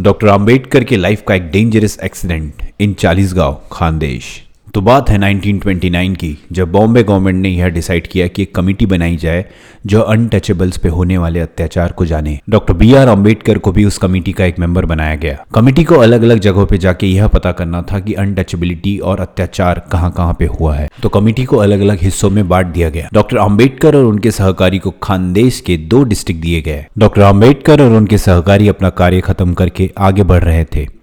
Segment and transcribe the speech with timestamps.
[0.00, 4.47] Doctor Ambedkar के life का एक dangerous accident in Chalisgaon Khandesh.
[4.74, 8.86] तो बात है 1929 की, जब बॉम्बे गवर्नमेंट ने यह डिसाइड किया कि एक कमेटी
[8.86, 9.44] बनाई जाए
[9.86, 13.98] जो अनटचेबल्स पे होने वाले अत्याचार को जाने। डॉक्टर बी आर अंबेडकर को भी उस
[13.98, 17.52] कमेटी का एक मेंबर बनाया गया। कमेटी को अलग अलग जगहों पे जाके यह पता
[17.52, 21.80] करना था कि अनटचेबिलिटी और अत्याचार कहाँ कहाँ पे हुआ है। तो कमेटी को अलग
[21.80, 26.02] अलग हिस्सों में बांट दिया गया। डॉक्टर अंबेडकर और उनके सहकारी को खानदेश के दो
[26.04, 30.64] डिस्ट्रिक्ट दिए गए। डॉक्टर अंबेडकर और उनके सहकारी अपना कार्य खत्म करके आगे बढ़ रहे
[30.64, 30.97] थे।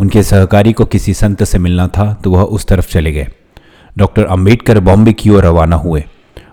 [0.00, 3.26] उनके सहकारी को किसी संत से मिलना था तो वह उस तरफ़ चले गए।
[3.96, 6.04] डॉक्टर अंबेडकर बॉम्बे की ओर रवाना हुए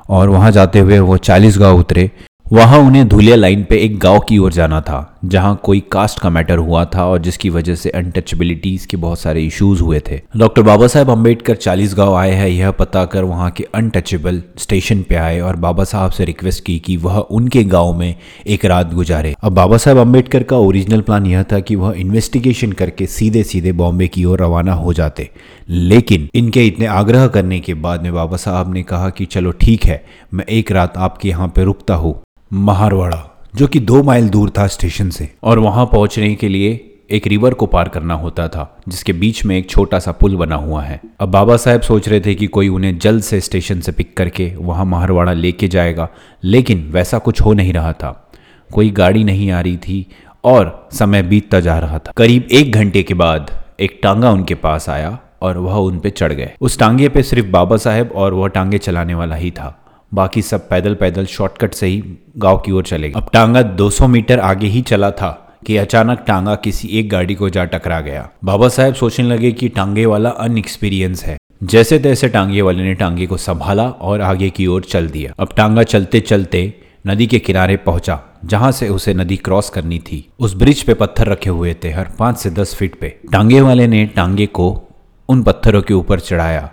[0.09, 2.09] और वहाँ जाते हुए वो चालीस गाँव उतरे।
[2.45, 6.29] वहाँ उन्हें धूलिया लाइन पे एक गाँव की ओर जाना था। जहाँ कोई कास्ट का
[6.29, 10.61] मैटर हुआ था और जिसकी वजह से अनटचेबिलिटीज के बहुत सारे इश्यूज़ हुए थे। डॉक्टर
[10.61, 15.15] बाबा साहेब अंबेडकर चालीस गाँव आए हैं, यह पता कर वहाँ के अनटचेबल स्टेशन पे
[15.15, 18.15] आए और बाबा साहब से रिक्वेस्ट की कि वह उनके गाँव में
[18.47, 22.71] एक रात गुजारे। अब बाबा साहेब अंबेडकर का ओरिजिनल प्लान यह था कि वह इन्वेस्टिगेशन
[22.71, 25.29] करके सीधे सीधे बॉम्बे की ओर रवाना हो जाते।
[25.69, 29.85] लेकिन इनके इतने आग्रह करने के बाद में बाबा साहब ने कहा कि चलो ठीक
[29.85, 32.21] है, मैं एक रात आपके यहाँ पे रुकता हूँ।
[32.53, 37.27] महारवाड़ा। जो कि दो माइल दूर था स्टेशन से। और वहाँ पहुँचने के लिए एक
[37.27, 40.83] रिवर को पार करना होता था, जिसके बीच में एक छोटा सा पुल बना हुआ
[40.83, 44.17] है। अब बाबा साहब सोच रहे थे कि कोई उन्हें जल्द से स्टेशन से पिक
[44.17, 46.09] करके वहाँ महारवाड़ा लेके जाएगा,
[46.43, 48.31] लेकिन वैसा कुछ हो नहीं रहा था।
[48.73, 50.05] कोई गाड़ी नहीं आ रही थी
[50.43, 54.89] और समय बीतता जा रहा था। करीब एक घंटे के बाद एक टांगा उनके पास
[54.89, 58.47] आया और वह उन पे चढ़ गए। उस टांगे पे सिर्फ़ बाबा साहेब और वह
[58.47, 59.82] टांगे चलाने वाला ही था।
[60.13, 62.03] बाकी सब पैदल पैदल शॉर्टकट से ही
[62.37, 65.29] गाँव की ओर चले गए। अब टांगा 200 मीटर आगे ही चला था
[65.65, 69.69] कि अचानक टांगा किसी एक गाड़ी को जा टकरा गया। बाबा साहेब सोचने लगे कि
[69.69, 74.67] टांगे वाला अनएक्सपीरियंस है। जैसे तैसे टांगे वाले ने टांगे को संभाला और आगे की
[74.67, 76.73] ओर चल दिया। अब टांगा चलते चलते
[77.07, 81.27] नदी के किनारे पहुँचा, जहाँ से उसे नदी क्रॉस करनी थी। उस ब्रिज पे पत्थर
[81.27, 84.89] रखे हुए थे, हर पाँच से दस फीट पे। टांगे वाले ने टांगे को
[85.29, 86.69] उन पत्थरों के ऊपर चढ़ाया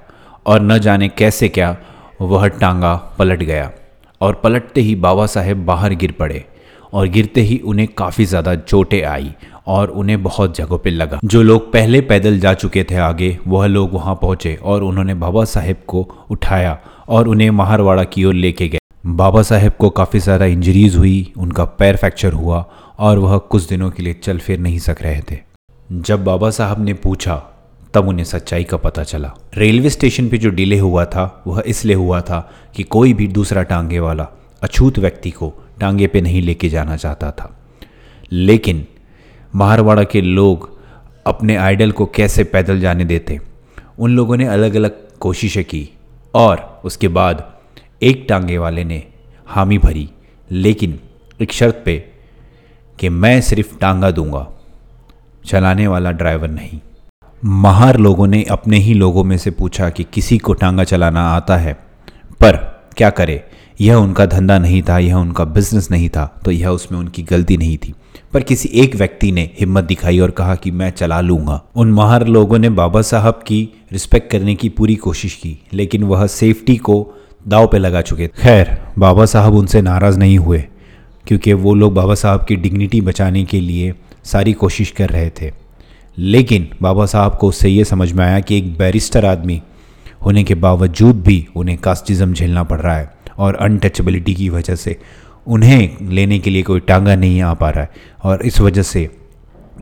[0.47, 1.77] और न जाने कैसे क्या
[2.21, 3.71] वह टांगा पलट गया
[4.21, 6.45] और पलटते ही बाबा साहेब बाहर गिर पड़े
[6.93, 9.33] और गिरते ही उन्हें काफ़ी ज़्यादा चोटें आई
[9.67, 13.67] और उन्हें बहुत जगहों पर लगा। जो लोग पहले पैदल जा चुके थे आगे, वह
[13.67, 16.79] लोग वहाँ पहुँचे और उन्होंने बाबा साहेब को उठाया
[17.09, 21.65] और उन्हें महारवाड़ा की ओर लेके गए। बाबा साहेब को काफ़ी ज़्यादा इंजरीज हुई, उनका
[21.65, 22.65] पैर फ्रैक्चर हुआ
[22.99, 25.39] और वह कुछ दिनों के लिए चल फिर नहीं सक रहे थे।
[25.91, 27.43] जब बाबा साहब ने पूछा
[27.95, 31.97] तब उन्हें सच्चाई का पता चला। रेलवे स्टेशन पे जो डिले हुआ था, वह इसलिए
[31.97, 34.29] हुआ था कि कोई भी दूसरा टांगे वाला,
[34.63, 37.61] अछूत व्यक्ति को टांगे पे नहीं लेके जाना चाहता था।
[38.33, 38.87] लेकिन,
[39.55, 40.79] मारवाड़ा के लोग
[41.27, 43.41] अपने आइडल को कैसे पैदल जाने देते?
[43.99, 45.91] उन लोगों ने अलग अलग कोशिशें की,
[46.35, 47.53] और उसके बाद
[48.03, 49.03] एक टांगे वाले ने
[49.47, 50.11] हामी भरी,
[50.51, 51.01] लेकिन
[51.43, 52.05] एक शर्त पे
[52.99, 54.51] कि मैं सिर्फ़ टांगा दूँगा।
[55.47, 56.81] चलाने वाला ड्राइवर नहीं।
[57.43, 61.57] महार लोगों ने अपने ही लोगों में से पूछा कि किसी को टांगा चलाना आता
[61.57, 61.73] है,
[62.41, 62.57] पर
[62.97, 63.43] क्या करे?
[63.81, 67.57] यह उनका धंधा नहीं था, यह उनका बिज़नेस नहीं था तो यह उसमें उनकी गलती
[67.57, 67.95] नहीं थी।
[68.33, 72.27] पर किसी एक व्यक्ति ने हिम्मत दिखाई और कहा कि मैं चला लूँगा। उन महार
[72.27, 73.63] लोगों ने बाबा साहब की
[73.93, 77.07] रिस्पेक्ट करने की पूरी कोशिश की, लेकिन वह सेफ्टी को
[77.49, 80.65] दाव पे लगा चुके खैर, बाबा साहब उनसे नाराज़ नहीं हुए,
[81.27, 85.53] क्योंकि वो लोग बाबा साहब की डिग्निटी बचाने के लिए सारी कोशिश कर रहे थे।
[86.19, 89.63] लेकिन बाबा साहब को उससे ये समझ में आया कि एक बैरिस्टर आदमी
[90.25, 94.97] होने के बावजूद भी उन्हें कास्टिज़म झेलना पड़ रहा है और अनटचेबिलिटी की वजह से
[95.47, 97.91] उन्हें लेने के लिए कोई टांगा नहीं आ पा रहा है।
[98.25, 99.09] और इस वजह से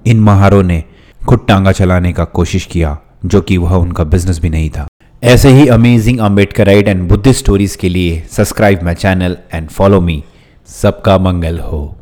[0.06, 0.84] इन महारों ने
[1.26, 4.86] खुद टांगा चलाने का कोशिश किया, जो कि वह उनका बिज़नेस भी नहीं था।
[5.22, 10.24] ऐसे ही amazing Ambedkarite and Buddhist stories के लिए subscribe my channel and follow me
[10.66, 11.97] सबका मंगल हो।